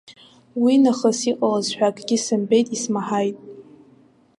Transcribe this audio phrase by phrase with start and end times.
[0.61, 3.37] Уи нахыс иҟалаз ҳәа акгьы сымбеит, исмаҳаит.